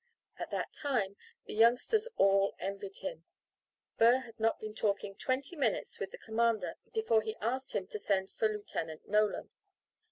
At 0.39 0.49
that 0.49 0.73
time 0.73 1.15
the 1.45 1.53
youngsters 1.53 2.07
all 2.17 2.55
envied 2.57 2.97
him. 2.97 3.23
Burr 3.99 4.21
had 4.21 4.39
not 4.39 4.59
been 4.59 4.73
talking 4.73 5.13
twenty 5.15 5.55
minutes 5.55 5.99
with 5.99 6.09
the 6.09 6.17
commander 6.17 6.73
before 6.91 7.21
he 7.21 7.35
asked 7.35 7.73
him 7.73 7.85
to 7.89 7.99
send 7.99 8.31
for 8.31 8.47
Lieutenant 8.49 9.07
Nolan. 9.07 9.51